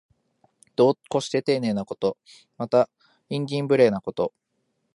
[0.75, 2.17] 度を越してていねいなこと。
[2.57, 2.89] また、
[3.29, 4.33] 慇懃無礼なこと。